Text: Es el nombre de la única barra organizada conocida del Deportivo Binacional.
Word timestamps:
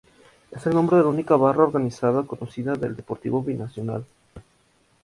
Es 0.49 0.65
el 0.65 0.73
nombre 0.73 0.97
de 0.97 1.03
la 1.03 1.09
única 1.09 1.35
barra 1.35 1.61
organizada 1.61 2.23
conocida 2.25 2.73
del 2.73 2.95
Deportivo 2.95 3.43
Binacional. 3.43 4.03